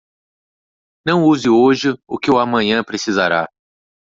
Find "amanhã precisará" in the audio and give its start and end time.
2.39-3.47